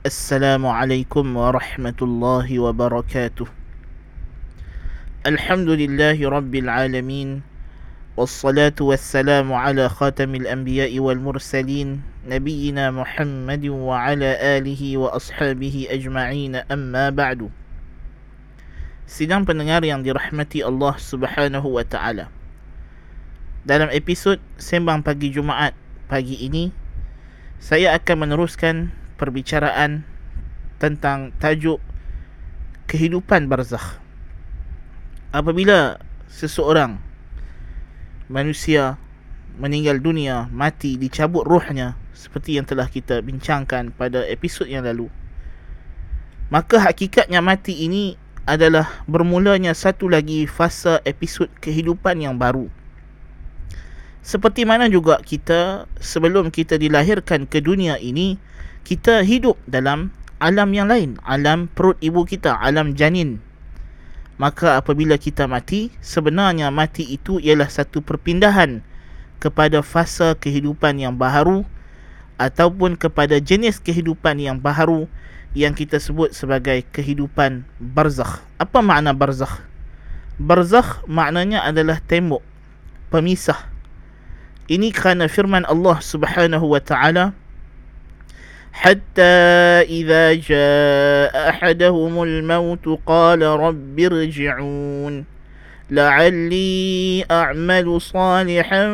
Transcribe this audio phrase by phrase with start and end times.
[0.00, 3.46] السلام عليكم ورحمة الله وبركاته
[5.28, 7.44] الحمد لله رب العالمين
[8.16, 11.88] والصلاة والسلام على خاتم الأنبياء والمرسلين
[12.32, 17.52] نبينا محمد وعلى آله وأصحابه أجمعين أما بعد
[19.04, 22.32] سيدان pendengar yang dirahmati Allah subhanahu wa ta'ala
[23.68, 25.76] Dalam episod Sembang Pagi Jumaat
[26.08, 26.72] pagi ini
[27.60, 30.08] Saya akan meneruskan perbicaraan
[30.80, 31.76] tentang tajuk
[32.88, 34.00] kehidupan barzakh.
[35.36, 36.00] Apabila
[36.32, 36.96] seseorang
[38.32, 38.96] manusia
[39.60, 45.12] meninggal dunia, mati, dicabut rohnya seperti yang telah kita bincangkan pada episod yang lalu.
[46.48, 48.16] Maka hakikatnya mati ini
[48.48, 52.72] adalah bermulanya satu lagi fasa episod kehidupan yang baru.
[54.20, 58.36] Seperti mana juga kita sebelum kita dilahirkan ke dunia ini,
[58.84, 63.40] kita hidup dalam alam yang lain, alam perut ibu kita, alam janin.
[64.40, 68.80] Maka apabila kita mati, sebenarnya mati itu ialah satu perpindahan
[69.40, 71.64] kepada fasa kehidupan yang baru
[72.40, 75.08] ataupun kepada jenis kehidupan yang baru
[75.56, 78.40] yang kita sebut sebagai kehidupan barzakh.
[78.60, 79.60] Apa makna barzakh?
[80.40, 82.44] Barzakh maknanya adalah tembok
[83.12, 83.69] pemisah.
[84.70, 87.34] Ini kerana firman Allah Subhanahu wa taala
[88.70, 89.34] حتى
[89.82, 95.24] إذا جاء أحدهم الموت قال رب ارجعون
[95.90, 98.84] لعلي أعمل صالحا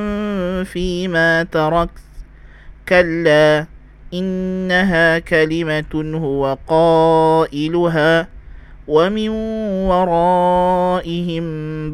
[0.65, 2.07] فيما تركت.
[2.89, 3.67] كلا
[4.15, 8.29] إنها كلمة هو قائلها
[8.87, 9.29] ومن
[9.91, 11.45] ورائهم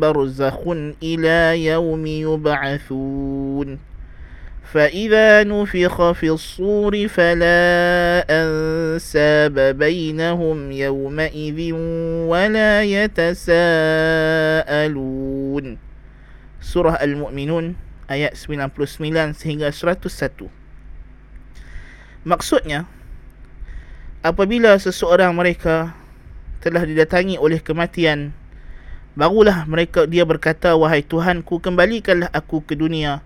[0.01, 0.61] برزخ
[1.03, 3.79] إلى يوم يبعثون.
[4.73, 11.73] فإذا نفخ في الصور فلا أنساب بينهم يومئذ
[12.29, 13.37] ولا يتساءلون.
[16.61, 17.77] سورة المؤمنون
[18.13, 20.49] ayat 99 sehingga 101
[22.23, 22.87] Maksudnya,
[24.23, 26.02] apabila seseorang mereka
[26.63, 28.31] telah didatangi oleh kematian,
[29.19, 33.21] barulah mereka dia berkata, Wahai Tuhanku, kembalikanlah aku ke dunia,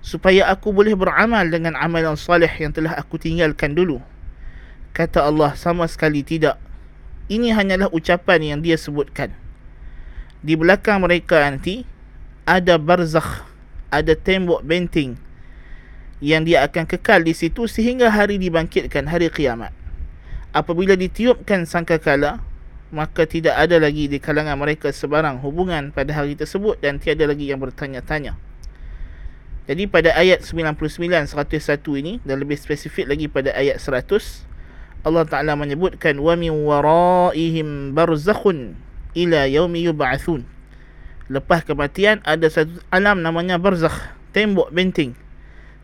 [0.00, 4.00] supaya aku boleh beramal dengan amalan salih yang telah aku tinggalkan dulu.
[4.96, 6.56] Kata Allah, sama sekali tidak.
[7.28, 9.36] Ini hanyalah ucapan yang dia sebutkan.
[10.40, 11.84] Di belakang mereka nanti,
[12.48, 13.44] ada barzakh,
[13.92, 15.20] ada tembok benteng,
[16.24, 19.70] yang dia akan kekal di situ sehingga hari dibangkitkan hari kiamat.
[20.56, 22.40] Apabila ditiupkan sangkakala,
[22.88, 27.48] maka tidak ada lagi di kalangan mereka sebarang hubungan pada hari tersebut dan tiada lagi
[27.48, 28.36] yang bertanya-tanya.
[29.68, 34.48] Jadi pada ayat 99 101 ini dan lebih spesifik lagi pada ayat 100
[35.04, 38.80] Allah Taala menyebutkan wa min waraihim barzakhun
[39.12, 40.48] ila yaumi yub'atsun.
[41.28, 45.12] Lepas kematian ada satu alam namanya barzakh, tembok benteng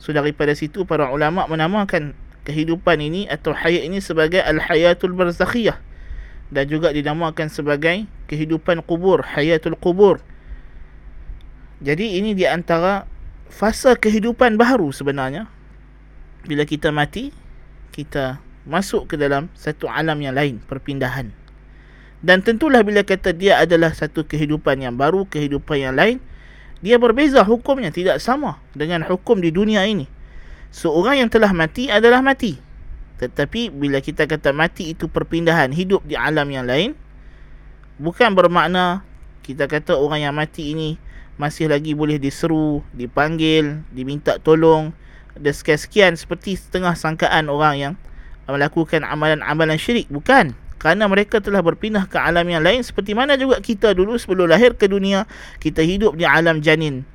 [0.00, 5.80] So daripada situ para ulama menamakan kehidupan ini atau hayat ini sebagai al-hayatul barzakhiyah
[6.54, 10.22] dan juga dinamakan sebagai kehidupan kubur, hayatul kubur.
[11.82, 13.10] Jadi ini di antara
[13.50, 15.50] fasa kehidupan baru sebenarnya.
[16.46, 17.34] Bila kita mati,
[17.90, 21.34] kita masuk ke dalam satu alam yang lain, perpindahan.
[22.22, 26.22] Dan tentulah bila kata dia adalah satu kehidupan yang baru, kehidupan yang lain,
[26.84, 30.04] dia berbeza hukumnya tidak sama dengan hukum di dunia ini
[30.74, 32.58] seorang yang telah mati adalah mati
[33.22, 36.98] tetapi bila kita kata mati itu perpindahan hidup di alam yang lain
[37.98, 39.06] bukan bermakna
[39.44, 40.96] kita kata orang yang mati ini
[41.36, 44.94] masih lagi boleh diseru dipanggil diminta tolong.
[45.34, 47.94] Ada sekian-sekian seperti setengah sangkaan orang yang
[48.46, 50.06] melakukan amalan-amalan syirik.
[50.08, 50.54] Bukan.
[50.78, 54.76] Kerana mereka telah berpindah ke alam yang lain seperti mana juga kita dulu sebelum lahir
[54.76, 55.24] ke dunia
[55.56, 57.08] kita hidup di alam janin.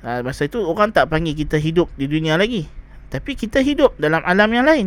[0.00, 2.64] Ha, masa itu orang tak panggil kita hidup di dunia lagi.
[3.12, 4.86] Tapi kita hidup dalam alam yang lain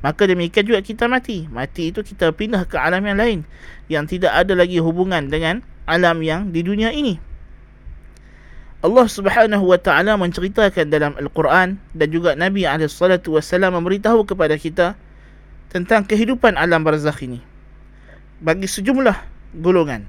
[0.00, 1.44] maka demikian juga kita mati.
[1.52, 3.38] Mati itu kita pindah ke alam yang lain.
[3.92, 7.20] Yang tidak ada lagi hubungan dengan alam yang di dunia ini.
[8.80, 14.96] Allah Subhanahu wa taala menceritakan dalam Al-Quran dan juga Nabi wasallam memberitahu kepada kita
[15.68, 17.44] tentang kehidupan alam barzakh ini.
[18.40, 19.20] Bagi sejumlah
[19.60, 20.08] golongan.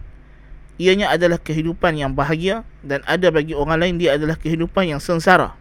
[0.80, 5.52] Ianya adalah kehidupan yang bahagia dan ada bagi orang lain dia adalah kehidupan yang sengsara.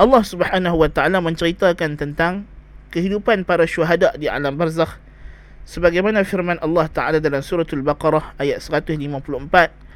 [0.00, 2.48] Allah Subhanahu wa taala menceritakan tentang
[2.91, 4.99] kehidupan para syuhada di alam barzakh
[5.67, 9.87] sebagaimana firman Allah taala dalam surah al-baqarah ayat 154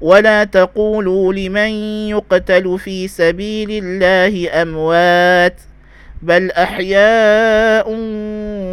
[0.00, 1.70] ولا تقولوا لمن
[2.08, 5.60] يقتل في سبيل الله أموات
[6.24, 7.86] بل أحياء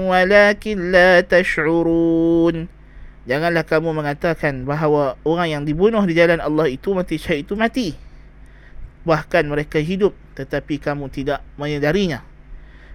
[0.08, 2.80] ولكن لا تشعرون
[3.28, 7.92] Janganlah kamu mengatakan bahawa orang yang dibunuh di jalan Allah itu mati syahid itu mati.
[9.04, 12.24] Bahkan mereka hidup tetapi kamu tidak menyedarinya.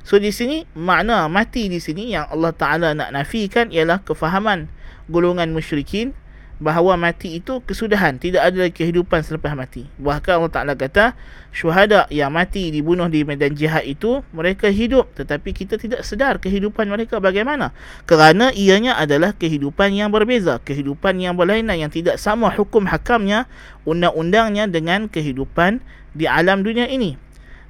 [0.08, 4.72] So di sini makna mati di sini yang Allah Taala nak nafikan ialah kefahaman
[5.12, 6.16] golongan musyrikin
[6.64, 9.84] bahawa mati itu kesudahan tidak ada kehidupan selepas mati.
[10.00, 11.12] Bahkan Allah Taala kata
[11.52, 16.88] syuhada yang mati dibunuh di medan jihad itu mereka hidup tetapi kita tidak sedar kehidupan
[16.88, 17.76] mereka bagaimana.
[18.08, 23.44] Kerana ianya adalah kehidupan yang berbeza kehidupan yang berlainan yang tidak sama hukum hakamnya
[23.84, 25.84] undang-undangnya dengan kehidupan
[26.16, 27.27] di alam dunia ini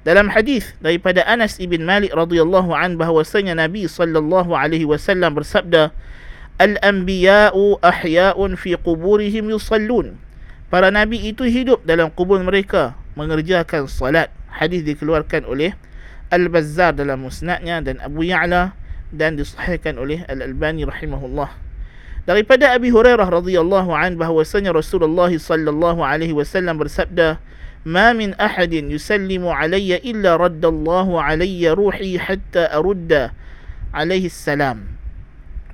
[0.08, 5.92] dalam hadis daripada Anas ibn Malik radhiyallahu an bahwasanya Nabi sallallahu alaihi wasallam bersabda
[6.56, 10.16] Al-anbiya'u ahya'un fi quburihim yusallun.
[10.72, 14.32] Para nabi itu hidup dalam kubur mereka mengerjakan salat.
[14.48, 15.76] Hadis dikeluarkan oleh
[16.32, 18.72] Al-Bazzar dalam musnadnya dan Abu Ya'la
[19.12, 21.52] dan disahihkan oleh Al-Albani rahimahullah.
[22.24, 27.40] Daripada Abi Hurairah radhiyallahu an bahwasanya Rasulullah sallallahu alaihi wasallam bersabda,
[27.86, 33.34] "Ma min ahadin yusallimu alayya illa raddallahu alayya ruhi hatta arudda
[33.94, 34.98] alaihi salam."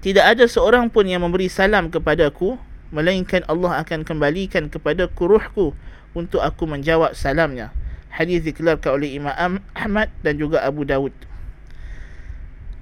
[0.05, 2.61] tidak ada seorang pun yang memberi salam kepadaku
[2.93, 5.73] melainkan Allah akan kembalikan kepada kuruhku
[6.13, 7.73] untuk aku menjawab salamnya.
[8.13, 11.11] Hadis dikeluarkan oleh Imam Ahmad dan juga Abu Dawud.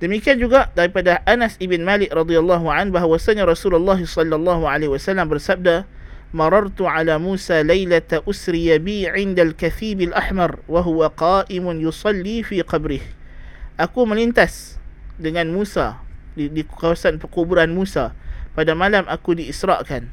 [0.02, 5.86] Demikian juga daripada Anas ibn Malik radhiyallahu an bahwasanya Rasulullah sallallahu alaihi wasallam bersabda,
[6.32, 13.05] "Marartu ala Musa lailata usriya bi 'inda al-kathib al-ahmar wa huwa qa'imun yusalli fi qabrih."
[13.76, 14.81] Aku melintas
[15.20, 16.00] dengan Musa
[16.37, 18.17] di, di kawasan perkuburan Musa
[18.56, 20.08] pada malam aku diisrakan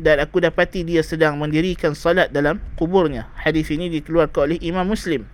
[0.00, 3.28] dan aku dapati dia sedang mendirikan salat dalam kuburnya.
[3.36, 5.28] Hadis ini dikeluarkan oleh Imam Muslim.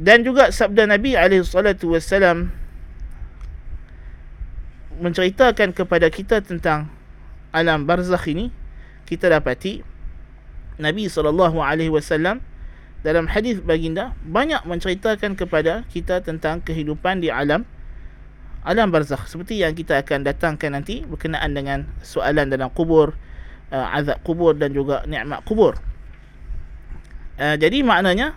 [0.00, 2.48] Dan juga sabda Nabi alaihi salatu wasallam
[4.96, 6.88] menceritakan kepada kita tentang
[7.50, 8.54] alam barzakh ini
[9.06, 9.82] kita dapati
[10.80, 12.40] Nabi sallallahu alaihi wasallam
[13.00, 17.64] dalam hadis baginda banyak menceritakan kepada kita tentang kehidupan di alam
[18.60, 19.24] alam barzakh.
[19.24, 23.16] Seperti yang kita akan datangkan nanti berkenaan dengan soalan dalam kubur
[23.72, 25.80] uh, azab kubur dan juga nikmat kubur.
[27.40, 28.36] Uh, jadi maknanya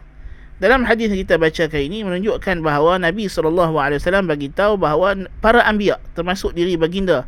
[0.63, 4.79] dalam hadis yang kita baca kali ini menunjukkan bahawa Nabi sallallahu alaihi wasallam bagi tahu
[4.79, 7.27] bahawa para anbiya termasuk diri baginda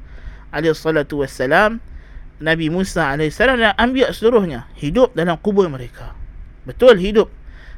[0.56, 1.84] alaihi salatu wassalam
[2.40, 6.16] Nabi Musa alaihi salam dan anbiya seluruhnya hidup dalam kubur mereka.
[6.63, 7.31] Betul hidup.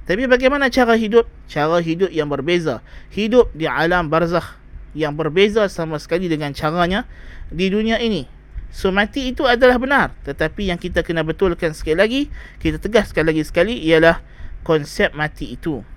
[0.08, 1.28] Tapi bagaimana cara hidup?
[1.52, 2.80] Cara hidup yang berbeza.
[3.12, 4.56] Hidup di alam barzakh
[4.96, 7.04] yang berbeza sama sekali dengan caranya
[7.52, 8.26] di dunia ini.
[8.72, 10.08] So mati itu adalah benar.
[10.24, 12.22] Tetapi yang kita kena betulkan sekali lagi
[12.60, 14.20] Kita tegaskan lagi sekali Ialah
[14.68, 15.88] konsep mati itu.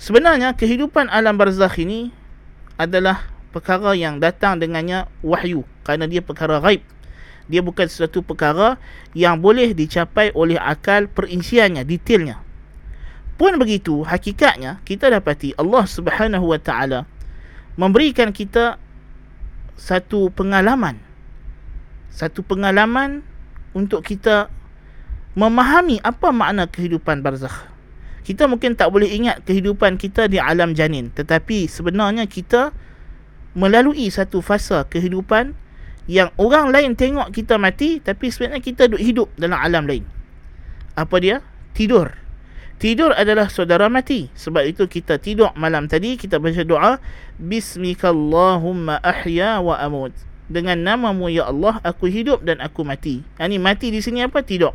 [0.00, 2.16] Sebenarnya kehidupan alam barzakh ini
[2.80, 5.66] Adalah perkara yang datang dengannya wahyu.
[5.82, 6.84] Kerana dia perkara gaib
[7.48, 8.76] Dia bukan sesuatu perkara
[9.16, 12.38] Yang boleh dicapai oleh akal perinciannya, detailnya.
[13.34, 17.08] Pun begitu, hakikatnya Kita dapati Allah subhanahu wa ta'ala
[17.80, 18.76] memberikan kita
[19.80, 21.00] satu pengalaman.
[22.12, 23.24] Satu pengalaman
[23.72, 24.52] untuk kita
[25.32, 27.70] memahami apa makna kehidupan barzakh.
[28.20, 32.74] Kita mungkin tak boleh ingat kehidupan kita di alam janin tetapi sebenarnya kita
[33.56, 35.54] melalui satu fasa kehidupan
[36.10, 40.04] yang orang lain tengok kita mati tapi sebenarnya kita duduk hidup dalam alam lain
[40.98, 41.42] apa dia
[41.74, 42.10] tidur
[42.80, 44.32] Tidur adalah saudara mati.
[44.32, 46.96] Sebab itu kita tidur malam tadi kita baca doa
[47.36, 50.16] Bismikallahumma ahya wa amut.
[50.48, 53.20] Dengan namamu ya Allah aku hidup dan aku mati.
[53.36, 54.40] Ini mati di sini apa?
[54.40, 54.72] Tidur.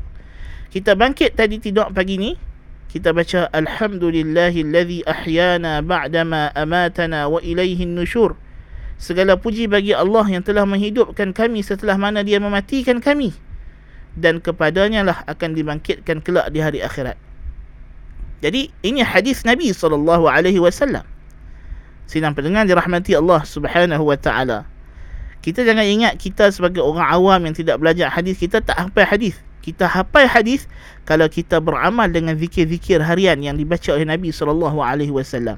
[0.69, 2.37] Kita bangkit tadi tidur pagi ni.
[2.93, 8.37] Kita baca Alhamdulillahillazi ahyana ba'dama amatana wa ilaihin nusyur.
[8.95, 13.35] Segala puji bagi Allah yang telah menghidupkan kami setelah mana dia mematikan kami.
[14.15, 17.19] Dan kepadanya lah akan dibangkitkan kelak di hari akhirat.
[18.39, 21.03] Jadi ini hadis Nabi wasallam.
[22.05, 24.69] Sidang pendengar dirahmati Allah Subhanahu wa taala.
[25.41, 29.35] Kita jangan ingat kita sebagai orang awam yang tidak belajar hadis kita tak hafal hadis.
[29.65, 30.69] Kita hafal hadis
[31.09, 35.57] kalau kita beramal dengan zikir-zikir harian yang dibaca oleh Nabi sallallahu alaihi wasallam.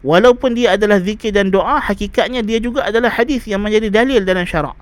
[0.00, 4.48] Walaupun dia adalah zikir dan doa, hakikatnya dia juga adalah hadis yang menjadi dalil dalam
[4.48, 4.76] syarak.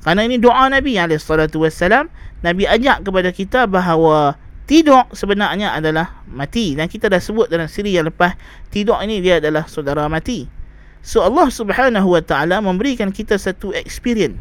[0.00, 2.08] Karena ini doa Nabi wasallam,
[2.40, 7.92] Nabi ajak kepada kita bahawa Tidur sebenarnya adalah mati dan kita dah sebut dalam siri
[7.92, 8.32] yang lepas
[8.72, 10.48] tidur ini dia adalah saudara mati.
[11.04, 14.40] So Allah Subhanahu Wa Taala memberikan kita satu experience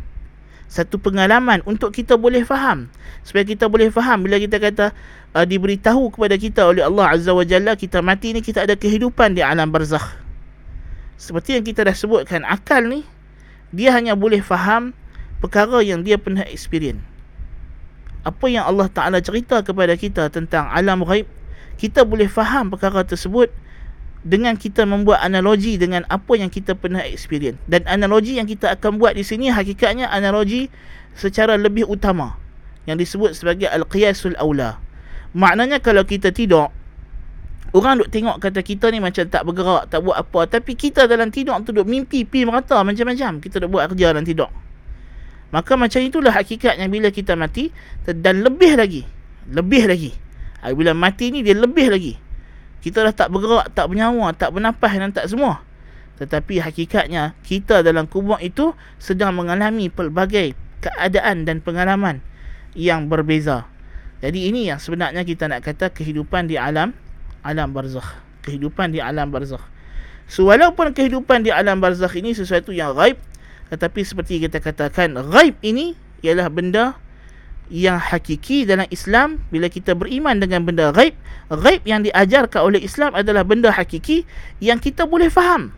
[0.67, 2.89] satu pengalaman untuk kita boleh faham.
[3.23, 4.91] Supaya kita boleh faham bila kita kata
[5.37, 9.37] uh, diberitahu kepada kita oleh Allah Azza wa Jalla kita mati ni kita ada kehidupan
[9.37, 10.19] di alam barzakh.
[11.15, 13.05] Seperti yang kita dah sebutkan akal ni
[13.73, 14.91] dia hanya boleh faham
[15.39, 17.01] perkara yang dia pernah experience.
[18.23, 21.27] Apa yang Allah Ta'ala cerita kepada kita tentang alam ghaib
[21.75, 23.51] kita boleh faham perkara tersebut
[24.23, 27.59] dengan kita membuat analogi dengan apa yang kita pernah experience.
[27.67, 30.71] Dan analogi yang kita akan buat di sini hakikatnya analogi
[31.13, 32.39] secara lebih utama
[32.87, 34.79] yang disebut sebagai al-qiyasul aula.
[35.35, 36.71] Maknanya kalau kita tidur
[37.73, 41.33] orang duk tengok kata kita ni macam tak bergerak tak buat apa tapi kita dalam
[41.33, 44.49] tidur tu duk mimpi pi merata macam-macam kita duk buat kerja dalam tidur.
[45.53, 47.69] Maka macam itulah hakikatnya bila kita mati
[48.07, 49.03] dan lebih lagi
[49.51, 50.11] lebih lagi.
[50.63, 52.15] Bila mati ni dia lebih lagi
[52.83, 55.63] kita dah tak bergerak, tak bernyawa, tak bernafas dan tak semua.
[56.19, 62.19] Tetapi hakikatnya kita dalam kubur itu sedang mengalami pelbagai keadaan dan pengalaman
[62.75, 63.65] yang berbeza.
[64.19, 66.91] Jadi ini yang sebenarnya kita nak kata kehidupan di alam
[67.43, 68.19] alam barzakh.
[68.43, 69.63] Kehidupan di alam barzakh.
[70.27, 73.15] So walaupun kehidupan di alam barzakh ini sesuatu yang gaib,
[73.71, 76.99] tetapi seperti kita katakan gaib ini ialah benda
[77.71, 81.15] yang hakiki dalam Islam bila kita beriman dengan benda gaib
[81.47, 84.27] gaib yang diajarkan oleh Islam adalah benda hakiki
[84.59, 85.71] yang kita boleh faham.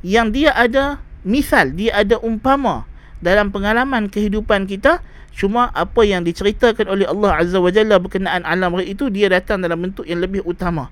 [0.00, 0.84] Yang dia ada
[1.26, 2.88] misal dia ada umpama
[3.20, 5.04] dalam pengalaman kehidupan kita
[5.36, 9.62] cuma apa yang diceritakan oleh Allah Azza wa Jalla berkenaan alam gaib itu dia datang
[9.62, 10.90] dalam bentuk yang lebih utama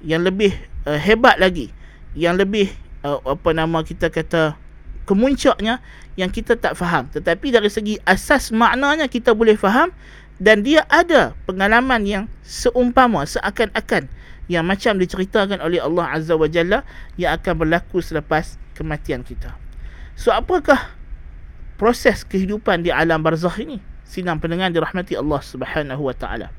[0.00, 0.54] yang lebih
[0.88, 1.68] uh, hebat lagi
[2.16, 2.70] yang lebih
[3.02, 4.56] uh, apa nama kita kata
[5.04, 5.80] kemuncaknya
[6.18, 9.92] yang kita tak faham tetapi dari segi asas maknanya kita boleh faham
[10.42, 14.10] dan dia ada pengalaman yang seumpama seakan-akan
[14.50, 16.84] yang macam diceritakan oleh Allah Azza wa Jalla
[17.16, 19.56] yang akan berlaku selepas kematian kita.
[20.18, 20.92] So apakah
[21.80, 23.80] proses kehidupan di alam barzakh ini?
[24.04, 26.52] Sinang pendengar dirahmati Allah Subhanahu wa taala.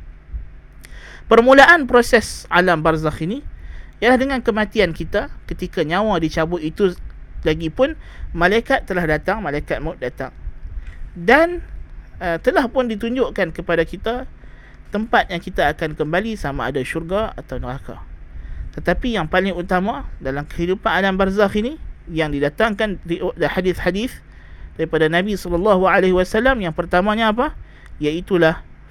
[1.30, 3.46] Permulaan proses alam barzakh ini
[4.02, 6.98] ialah dengan kematian kita ketika nyawa dicabut itu
[7.46, 7.94] lagi pun
[8.34, 10.34] malaikat telah datang malaikat maut datang.
[11.16, 11.64] Dan
[12.20, 14.28] uh, telah pun ditunjukkan kepada kita
[14.92, 18.04] tempat yang kita akan kembali sama ada syurga atau neraka.
[18.76, 21.80] Tetapi yang paling utama dalam kehidupan alam barzakh ini
[22.12, 24.20] yang didatangkan di hadis-hadis
[24.76, 27.56] daripada Nabi sallallahu alaihi wasallam yang pertamanya apa?
[28.04, 28.36] Iaitu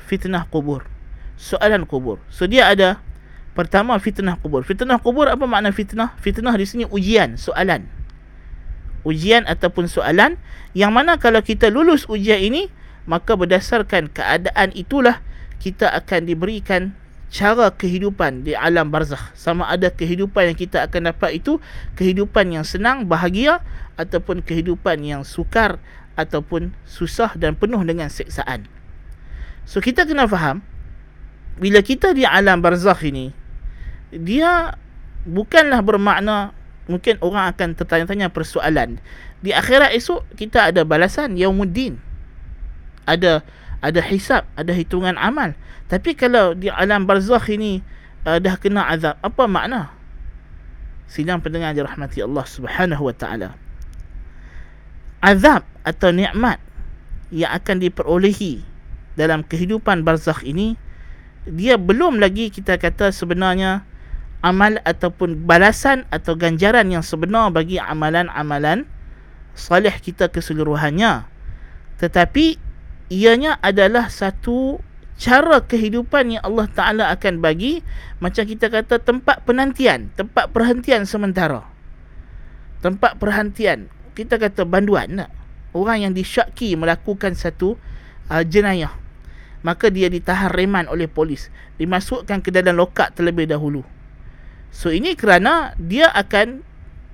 [0.09, 0.89] fitnah kubur.
[1.37, 2.21] Soalan kubur.
[2.33, 2.97] So dia ada
[3.53, 4.65] pertama fitnah kubur.
[4.65, 6.17] Fitnah kubur apa makna fitnah?
[6.21, 7.85] Fitnah di sini ujian soalan
[9.05, 10.41] ujian ataupun soalan
[10.73, 12.73] yang mana kalau kita lulus ujian ini
[13.05, 15.21] maka berdasarkan keadaan itulah
[15.61, 16.97] kita akan diberikan
[17.29, 19.35] cara kehidupan di alam barzakh.
[19.37, 21.61] Sama ada kehidupan yang kita akan dapat itu
[21.99, 23.61] kehidupan yang senang bahagia
[24.01, 25.79] ataupun kehidupan yang sukar
[26.15, 28.67] ataupun susah dan penuh dengan seksaan
[29.67, 30.63] so kita kena faham
[31.59, 33.35] bila kita di alam barzakh ini
[34.15, 34.79] dia
[35.27, 36.55] bukanlah bermakna
[36.91, 39.00] mungkin orang akan tertanya-tanya persoalan.
[39.45, 42.00] Di akhirat esok kita ada balasan yaumuddin
[43.05, 43.45] ada
[43.85, 45.53] ada hisap ada hitungan amal.
[45.88, 47.85] Tapi kalau di alam barzakh ini
[48.25, 49.93] uh, dah kena azab apa makna?
[51.05, 53.53] Sidang pendengar dirahmati Allah Subhanahu wa taala.
[55.21, 56.61] Azab atau nikmat
[57.29, 58.64] yang akan diperolehi
[59.14, 60.76] dalam kehidupan barzakh ini
[61.45, 63.85] dia belum lagi kita kata sebenarnya
[64.45, 68.85] amal ataupun balasan atau ganjaran yang sebenar bagi amalan-amalan
[69.57, 71.25] salih kita keseluruhannya.
[71.97, 72.61] Tetapi
[73.09, 74.85] ianya adalah satu
[75.17, 77.81] cara kehidupan yang Allah Taala akan bagi.
[78.21, 81.65] Macam kita kata tempat penantian tempat perhentian sementara.
[82.85, 83.89] Tempat perhentian.
[84.13, 85.33] Kita kata banduan tak?
[85.75, 87.81] orang yang disyaki melakukan satu
[88.29, 88.93] uh, jenayah.
[89.65, 91.49] Maka dia ditahan reman oleh polis.
[91.81, 93.94] Dimasukkan ke dalam lokak terlebih dahulu
[94.75, 96.66] So ini kerana dia akan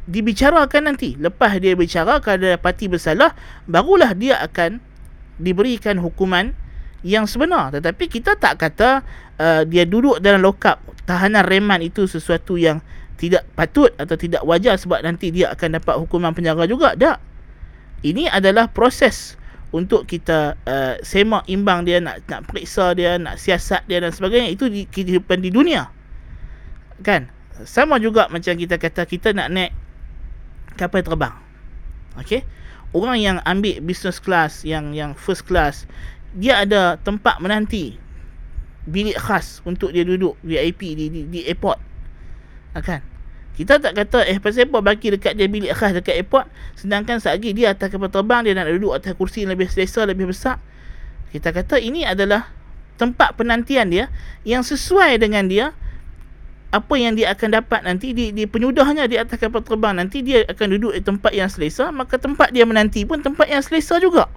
[0.08, 1.12] dibicarakan nanti.
[1.20, 3.36] Lepas dia bicara kalau dia parti bersalah,
[3.68, 4.80] barulah dia akan
[5.36, 6.56] diberikan hukuman
[7.04, 7.76] yang sebenar.
[7.76, 9.04] Tetapi kita tak kata
[9.36, 12.80] uh, dia duduk dalam lokap tahanan reman itu sesuatu yang
[13.20, 16.96] tidak patut atau tidak wajar sebab nanti dia akan dapat hukuman penjara juga.
[16.96, 17.20] Tak.
[18.00, 19.36] Ini adalah proses
[19.70, 24.50] untuk kita uh, semak imbang dia nak nak periksa dia nak siasat dia dan sebagainya
[24.50, 25.86] itu di kehidupan di dunia
[27.06, 27.30] kan
[27.64, 29.72] sama juga macam kita kata kita nak naik
[30.76, 31.34] kapal terbang.
[32.18, 32.42] Okey.
[32.90, 35.86] Orang yang ambil business class, yang yang first class,
[36.34, 37.94] dia ada tempat menanti
[38.88, 41.78] bilik khas untuk dia duduk VIP di di, di airport.
[42.74, 43.02] Akan.
[43.54, 46.48] Kita tak kata eh pasal apa bagi dekat dia bilik khas dekat airport
[46.80, 50.30] sedangkan lagi dia atas kapal terbang dia nak duduk atas kursi yang lebih selesa lebih
[50.32, 50.58] besar.
[51.30, 52.50] Kita kata ini adalah
[52.96, 54.04] tempat penantian dia
[54.42, 55.76] yang sesuai dengan dia
[56.70, 60.46] apa yang dia akan dapat nanti di, di penyudahnya di atas kapal terbang nanti dia
[60.46, 64.30] akan duduk di tempat yang selesa maka tempat dia menanti pun tempat yang selesa juga.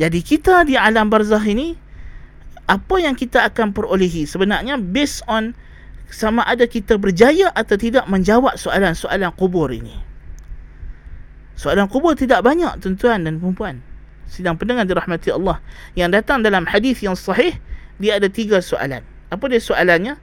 [0.00, 1.76] Jadi kita di alam barzah ini
[2.68, 4.24] apa yang kita akan perolehi?
[4.24, 5.52] Sebenarnya based on
[6.08, 9.94] sama ada kita berjaya atau tidak menjawab soalan-soalan kubur ini.
[11.56, 13.80] Soalan kubur tidak banyak tuan-tuan dan puan
[14.28, 15.62] sidang pendengar dirahmati Allah.
[15.94, 17.56] Yang datang dalam hadis yang sahih
[17.96, 19.00] dia ada tiga soalan.
[19.32, 20.18] Apa dia soalannya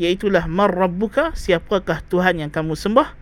[0.00, 3.14] iaitulah mar rabbuka siapakah tuhan yang kamu sembah?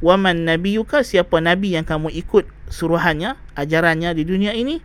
[0.00, 4.80] Wa man nabiyuka siapa nabi yang kamu ikut suruhannya ajarannya di dunia ini?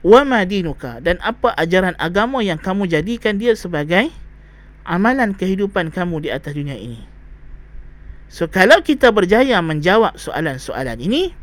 [0.00, 4.08] Wa madinuka dan apa ajaran agama yang kamu jadikan dia sebagai
[4.86, 7.04] amalan kehidupan kamu di atas dunia ini?
[8.30, 11.34] So kalau kita berjaya menjawab soalan-soalan ini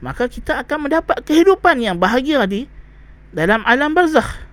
[0.00, 2.70] maka kita akan mendapat kehidupan yang bahagia di
[3.34, 4.49] dalam alam barzakh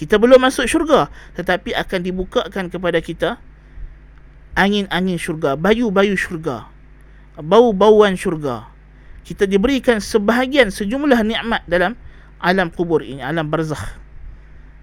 [0.00, 3.36] kita belum masuk syurga tetapi akan dibukakan kepada kita
[4.56, 6.66] angin-angin syurga, bayu-bayu syurga,
[7.38, 8.66] bau-bauan syurga.
[9.22, 11.94] Kita diberikan sebahagian sejumlah nikmat dalam
[12.40, 14.00] alam kubur ini, alam barzakh.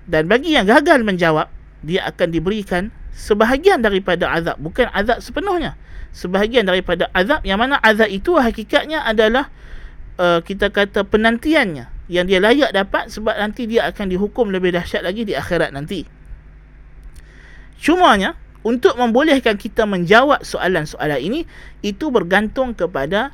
[0.07, 1.51] Dan bagi yang gagal menjawab,
[1.83, 5.75] dia akan diberikan sebahagian daripada azab, bukan azab sepenuhnya.
[6.15, 9.51] Sebahagian daripada azab yang mana azab itu hakikatnya adalah
[10.15, 15.03] uh, kita kata penantiannya yang dia layak dapat sebab nanti dia akan dihukum lebih dahsyat
[15.03, 16.07] lagi di akhirat nanti.
[17.77, 18.33] Cumanya,
[18.65, 21.39] untuk membolehkan kita menjawab soalan-soalan ini,
[21.85, 23.31] itu bergantung kepada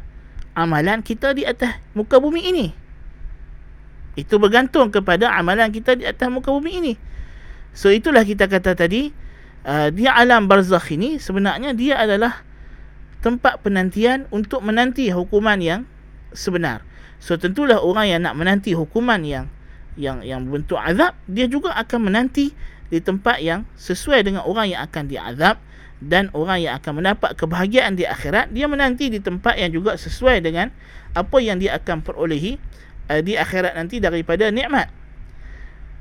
[0.53, 2.67] amalan kita di atas muka bumi ini.
[4.13, 6.93] Itu bergantung kepada amalan kita di atas muka bumi ini.
[7.73, 9.09] So itulah kita kata tadi,
[9.65, 12.45] uh, dia alam barzakh ini sebenarnya dia adalah
[13.25, 15.81] tempat penantian untuk menanti hukuman yang
[16.35, 16.85] sebenar.
[17.23, 19.47] So tentulah orang yang nak menanti hukuman yang
[19.95, 22.51] yang yang bentuk azab, dia juga akan menanti
[22.91, 25.55] di tempat yang sesuai dengan orang yang akan diazab
[26.03, 30.43] dan orang yang akan mendapat kebahagiaan di akhirat, dia menanti di tempat yang juga sesuai
[30.43, 30.75] dengan
[31.15, 32.59] apa yang dia akan perolehi
[33.07, 34.91] uh, di akhirat nanti daripada nikmat.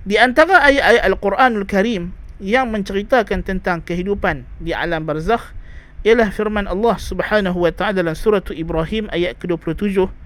[0.03, 2.11] Di antara ayat-ayat Al-Quranul Karim
[2.43, 5.55] yang menceritakan tentang kehidupan di alam barzakh
[6.03, 10.22] ialah firman Allah Subhanahu wa taala dalam surah Ibrahim ayat ke-27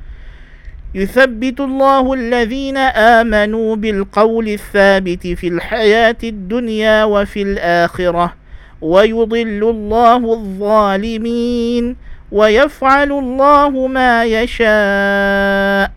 [0.92, 8.28] يثبت الله الذين آمنوا بالقول الثابت في الحياة الدنيا وفي الآخرة
[8.82, 11.96] ويضل الله الظالمين
[12.32, 15.92] ويفعل الله ما يشاء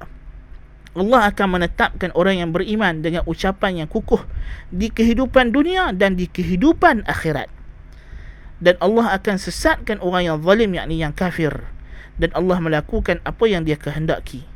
[0.95, 4.23] Allah akan menetapkan orang yang beriman dengan ucapan yang kukuh
[4.71, 7.51] di kehidupan dunia dan di kehidupan akhirat.
[8.62, 11.67] Dan Allah akan sesatkan orang yang zalim yakni yang kafir
[12.14, 14.47] dan Allah melakukan apa yang dia kehendaki.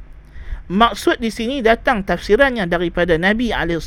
[0.73, 3.81] Maksud di sini datang tafsirannya daripada Nabi alaihi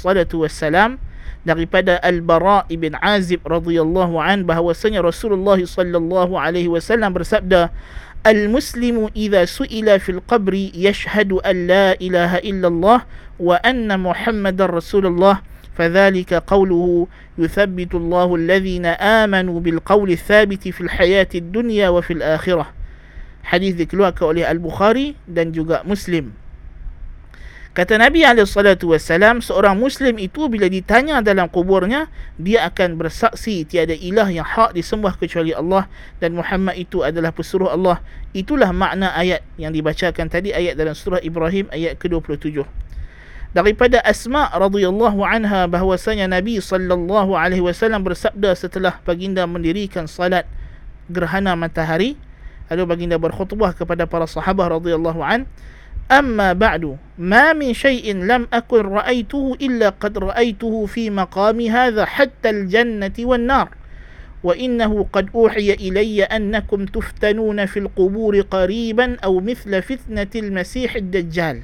[1.42, 7.74] daripada Al-Bara ibn Azib radhiyallahu an bahwasanya Rasulullah sallallahu alaihi wasallam bersabda
[8.22, 13.00] Al-Muslimu idza su'ila fil qabri yashhadu an la ilaha illallah
[13.42, 17.08] wa anna Muhammadar Rasulullah فذلك قوله
[17.40, 22.66] يثبت الله الذين آمنوا بالقول الثابت في الحياة الدنيا وفي الآخرة
[23.48, 26.36] حديث dikeluarkan oleh Al-Bukhari dan juga Muslim
[27.77, 28.97] Kata Nabi SAW,
[29.45, 32.09] seorang Muslim itu bila ditanya dalam kuburnya,
[32.41, 35.85] dia akan bersaksi tiada ilah yang hak disembah kecuali Allah
[36.17, 38.01] dan Muhammad itu adalah pesuruh Allah.
[38.33, 42.65] Itulah makna ayat yang dibacakan tadi, ayat dalam surah Ibrahim ayat ke-27.
[43.53, 50.49] Daripada Asma radhiyallahu anha bahwasanya Nabi sallallahu alaihi wasallam bersabda setelah baginda mendirikan salat
[51.13, 52.17] gerhana matahari
[52.73, 55.49] lalu baginda berkhutbah kepada para sahabat radhiyallahu anhu
[56.13, 62.51] أما بعد ما من شيء لم أكن رأيته إلا قد رأيته في مقام هذا حتى
[62.51, 63.69] الجنة والنار.
[64.45, 71.61] وإنه قد أوحي إلي أنكم تفتنون في القبور قريبا أو مثل فتنة المسيح الدجال.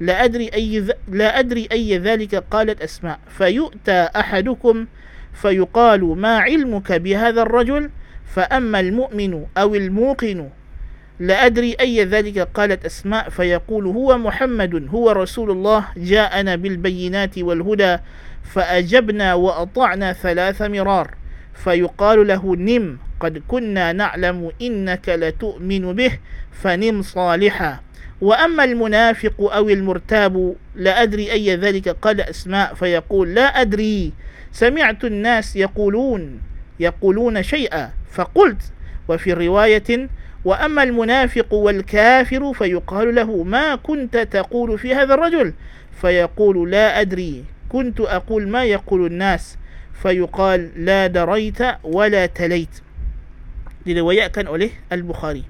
[0.00, 3.18] لا أدري أي, لا أدري أي ذلك قالت أسماء.
[3.28, 4.86] فيؤتى أحدكم
[5.32, 7.90] فيقال ما علمك بهذا الرجل؟
[8.34, 10.48] فأما المؤمن أو الموقن
[11.18, 17.96] لا أدري أي ذلك قالت أسماء فيقول هو محمد هو رسول الله جاءنا بالبينات والهدى
[18.42, 21.14] فأجبنا وأطعنا ثلاث مرار
[21.54, 26.18] فيقال له نم قد كنا نعلم إنك لتؤمن به
[26.52, 27.80] فنم صالحا.
[28.20, 34.12] وأما المنافق أو المرتاب لا أدري أي ذلك قال أسماء فيقول لا أدري.
[34.52, 36.40] سمعت الناس يقولون
[36.80, 38.62] يقولون شيئا فقلت
[39.08, 40.08] وفي رواية
[40.44, 45.54] وأما المنافق والكافر فيقال له ما كنت تقول في هذا الرجل
[46.00, 49.58] فيقول لا أدري كنت أقول ما يقول الناس
[50.02, 52.74] فيقال لا دريت ولا تليت
[53.86, 55.44] لرواية كان عليه البخاري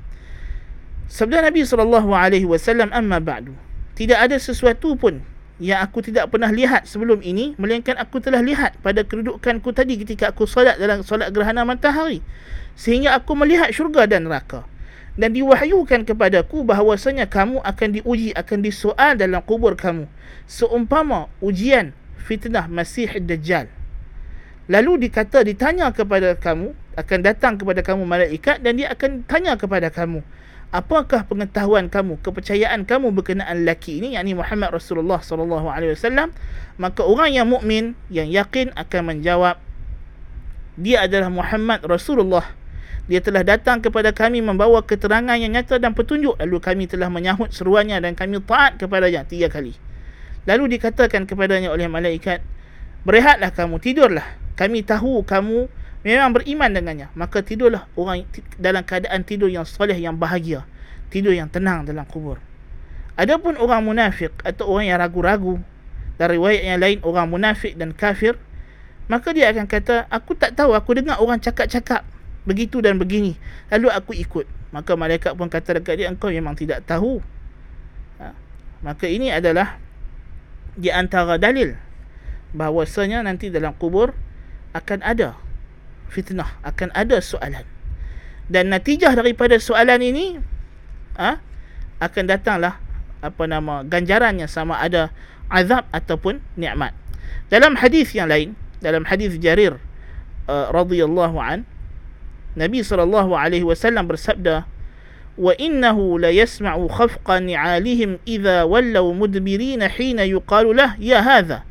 [1.09, 3.51] سبدا النبي صلى الله عليه وسلم أما بعد
[3.95, 5.23] tidak ada sesuatu pun
[5.63, 10.35] yang aku tidak pernah lihat sebelum ini melainkan aku telah lihat pada kedudukanku tadi ketika
[10.35, 12.19] aku solat dalam solat gerhana matahari.
[12.75, 14.67] Sehingga aku melihat syurga dan neraka
[15.15, 20.11] dan diwahyukan kepadaku bahawasanya kamu akan diuji akan disoal dalam kubur kamu.
[20.51, 23.71] Seumpama ujian fitnah Masih Dajjal.
[24.67, 29.93] Lalu dikata ditanya kepada kamu akan datang kepada kamu malaikat dan dia akan tanya kepada
[29.93, 30.25] kamu
[30.75, 34.19] apakah pengetahuan kamu kepercayaan kamu berkenaan lelaki ini?
[34.19, 36.35] Yakni Muhammad Rasulullah sallallahu alaihi wasallam.
[36.75, 39.63] Maka orang yang mukmin yang yakin akan menjawab
[40.75, 42.51] dia adalah Muhammad Rasulullah
[43.05, 46.41] dia telah datang kepada kami membawa keterangan yang nyata dan petunjuk.
[46.41, 49.77] Lalu kami telah menyahut seruannya dan kami taat kepadanya tiga kali.
[50.49, 52.41] Lalu dikatakan kepadanya oleh malaikat
[53.05, 54.25] berehatlah kamu tidurlah.
[54.57, 55.69] Kami tahu kamu
[56.01, 57.13] memang beriman dengannya.
[57.13, 58.25] Maka tidurlah orang
[58.57, 60.65] dalam keadaan tidur yang soleh yang bahagia.
[61.13, 62.41] Tidur yang tenang dalam kubur.
[63.21, 65.61] Adapun orang munafik atau orang yang ragu-ragu
[66.17, 68.39] dari riwayat yang lain orang munafik dan kafir
[69.11, 72.07] maka dia akan kata aku tak tahu aku dengar orang cakap-cakap
[72.45, 73.37] begitu dan begini.
[73.73, 74.47] Lalu aku ikut.
[74.71, 77.21] Maka malaikat pun kata dekat dia engkau memang tidak tahu.
[78.21, 78.31] Ha?
[78.85, 79.81] maka ini adalah
[80.79, 81.75] di antara dalil
[82.55, 84.15] bahawasanya nanti dalam kubur
[84.77, 85.35] akan ada
[86.13, 87.67] fitnah akan ada soalan.
[88.45, 90.37] Dan natijah daripada soalan ini
[91.17, 91.41] ha,
[91.99, 92.77] akan datanglah
[93.25, 95.09] apa nama ganjarannya sama ada
[95.49, 96.93] azab ataupun nikmat.
[97.49, 98.53] Dalam hadis yang lain
[98.85, 99.81] dalam hadis Jarir
[100.45, 101.41] uh, radhiyallahu
[102.55, 104.67] Nabi sallallahu alaihi wasallam bersabda
[105.35, 111.67] wa innahu la yasma'u khafqa ni'alihim idza wallaw mudbirin hina yuqalu lah ya hadha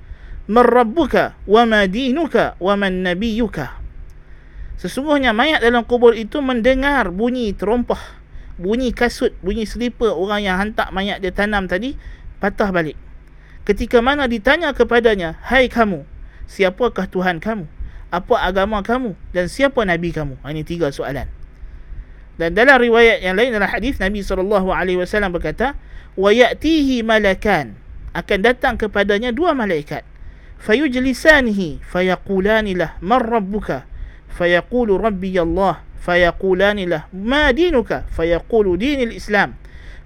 [0.52, 3.80] man rabbuka wa ma dinuka wa man nabiyyuka
[4.84, 8.20] Sesungguhnya mayat dalam kubur itu mendengar bunyi terompah,
[8.60, 11.96] bunyi kasut, bunyi selipar orang yang hantar mayat dia tanam tadi
[12.44, 13.00] patah balik.
[13.64, 16.04] Ketika mana ditanya kepadanya, "Hai kamu,
[16.52, 17.64] siapakah Tuhan kamu?
[18.13, 21.29] Apa agama kamu dan siapa nabi kamu?" Ha, ini tiga soalan.
[22.39, 25.75] Dan dalam riwayat yang lain dalam hadis Nabi sallallahu alaihi wasallam berkata,
[26.15, 27.75] "Wa ya'tihi malakan."
[28.15, 30.07] Akan datang kepadanya dua malaikat.
[30.63, 33.89] Fayujlisanihi fayaqulani lah, "Man rabbuka?"
[34.39, 39.55] فيقول ربي الله فيقولان له ما دينك فيقول دين الإسلام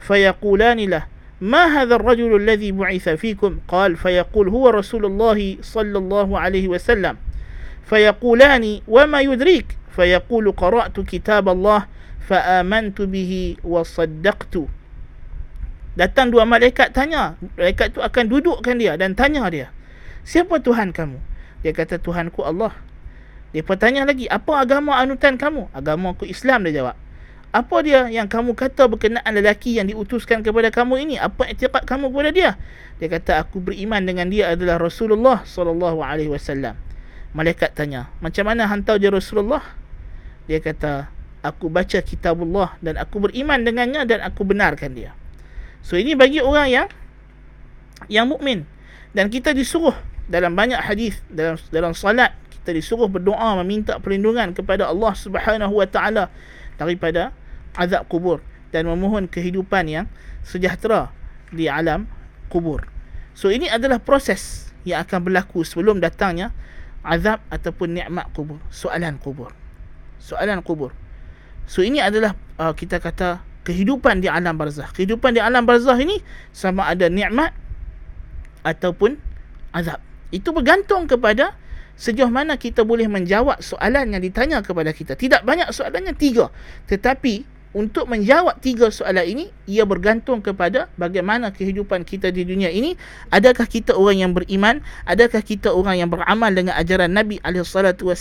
[0.00, 1.04] فيقولان له
[1.40, 7.16] ما هذا الرجل الذي بعث فيكم قال فيقول هو رسول الله صلى الله عليه وسلم
[7.92, 11.80] فيقولان وما يدريك فيقول قرأت كتاب الله
[12.24, 14.54] فآمنت به وصدقت
[15.92, 17.36] Datang dua malaikat tanya.
[17.52, 19.68] Malaikat tu akan dudukkan dia dan tanya dia.
[20.24, 21.20] Siapa Tuhan kamu?
[21.60, 22.72] Dia kata Tuhanku Allah.
[23.52, 25.68] Dia bertanya lagi, apa agama anutan kamu?
[25.76, 26.96] Agama aku Islam dia jawab.
[27.52, 31.20] Apa dia yang kamu kata berkenaan lelaki yang diutuskan kepada kamu ini?
[31.20, 32.50] Apa etiqat kamu kepada dia?
[32.96, 36.72] Dia kata aku beriman dengan dia adalah Rasulullah sallallahu alaihi wasallam.
[37.35, 39.63] Malaikat tanya, "Macam mana hantar dia Rasulullah?"
[40.47, 41.11] Dia kata,
[41.43, 45.11] "Aku baca kitabullah dan aku beriman dengannya dan aku benarkan dia."
[45.83, 46.87] So ini bagi orang yang
[48.07, 48.67] yang mukmin
[49.11, 49.95] dan kita disuruh
[50.27, 55.87] dalam banyak hadis dalam dalam salat kita disuruh berdoa meminta perlindungan kepada Allah Subhanahu wa
[55.87, 56.27] taala
[56.75, 57.31] daripada
[57.79, 58.43] azab kubur
[58.75, 60.05] dan memohon kehidupan yang
[60.43, 61.15] sejahtera
[61.49, 62.11] di alam
[62.51, 62.83] kubur.
[63.31, 66.51] So ini adalah proses yang akan berlaku sebelum datangnya
[67.07, 69.55] azab ataupun nikmat kubur, soalan kubur.
[70.19, 70.91] Soalan kubur.
[71.63, 74.91] So ini adalah uh, kita kata kehidupan di alam barzah.
[74.91, 76.19] Kehidupan di alam barzah ini
[76.51, 77.55] sama ada nikmat
[78.67, 79.15] ataupun
[79.71, 80.03] azab.
[80.31, 81.55] Itu bergantung kepada
[81.95, 85.15] sejauh mana kita boleh menjawab soalan yang ditanya kepada kita.
[85.15, 86.51] Tidak banyak soalannya, tiga.
[86.87, 92.95] Tetapi untuk menjawab tiga soalan ini, ia bergantung kepada bagaimana kehidupan kita di dunia ini.
[93.31, 94.79] Adakah kita orang yang beriman?
[95.03, 98.15] Adakah kita orang yang beramal dengan ajaran Nabi SAW?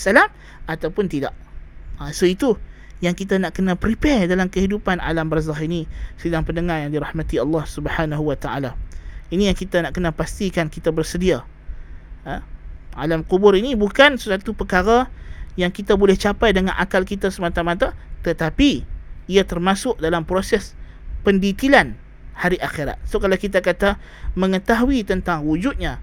[0.67, 1.33] Ataupun tidak?
[2.03, 2.59] Ha, so itu
[2.99, 5.87] yang kita nak kena prepare dalam kehidupan alam barzah ini.
[6.19, 8.75] Sedang pendengar yang dirahmati Allah Subhanahu Wa Taala.
[9.31, 11.47] Ini yang kita nak kena pastikan kita bersedia.
[12.27, 12.57] Ha?
[12.97, 15.13] alam kubur ini bukan sesuatu perkara
[15.61, 17.93] yang kita boleh capai dengan akal kita semata-mata
[18.25, 18.96] tetapi
[19.27, 20.75] ia termasuk dalam proses
[21.27, 21.95] pendetilan
[22.37, 23.01] hari akhirat.
[23.09, 23.99] So kalau kita kata
[24.39, 25.99] mengetahui tentang wujudnya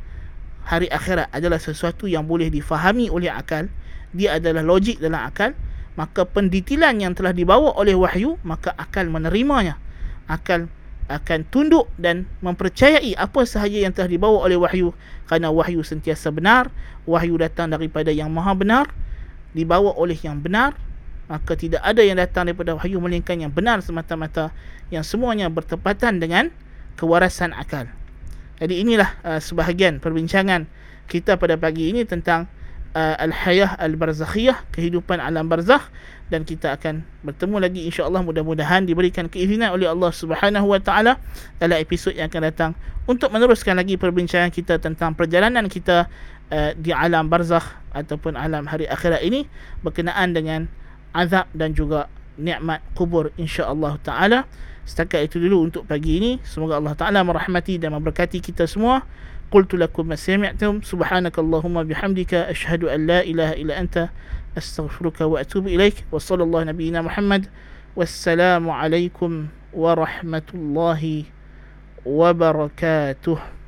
[0.67, 3.67] hari akhirat adalah sesuatu yang boleh difahami oleh akal,
[4.11, 5.51] dia adalah logik dalam akal,
[5.93, 9.77] maka pendetilan yang telah dibawa oleh wahyu, maka akal menerimanya.
[10.25, 10.71] Akal
[11.11, 14.95] akan tunduk dan mempercayai apa sahaja yang telah dibawa oleh wahyu
[15.27, 16.71] kerana wahyu sentiasa benar
[17.03, 18.85] wahyu datang daripada yang maha benar
[19.51, 20.79] dibawa oleh yang benar
[21.31, 24.51] maka tidak ada yang datang daripada wahyu melainkan yang benar semata-mata
[24.91, 26.51] yang semuanya bertepatan dengan
[26.99, 27.87] kewarasan akal.
[28.61, 30.69] Jadi inilah uh, sebahagian perbincangan
[31.09, 32.47] kita pada pagi ini tentang
[32.95, 35.83] uh, al-hayah al-barzakhiyah kehidupan alam barzakh.
[36.31, 41.21] Dan kita akan bertemu lagi insya-Allah mudah-mudahan diberikan keizinan oleh Allah Subhanahu wa taala
[41.61, 42.71] dalam episod yang akan datang
[43.05, 46.09] untuk meneruskan lagi perbincangan kita tentang perjalanan kita
[46.49, 49.45] uh, di alam barzakh ataupun alam hari akhirat ini
[49.85, 50.71] berkenaan dengan
[51.13, 54.39] azab dan juga nikmat kubur insya-Allah taala.
[54.83, 56.31] Setakat itu dulu untuk pagi ini.
[56.43, 59.07] Semoga Allah taala merahmati dan memberkati kita semua.
[59.53, 64.09] Qultu lakum ma sami'tum subhanakallahumma bihamdika ashhadu an la ilaha illa anta
[64.57, 67.45] astaghfiruka wa atubu ilaik wa sallallahu nabiyyina Muhammad
[67.93, 71.29] wassalamu alaikum warahmatullahi
[72.01, 73.62] wabarakatuh.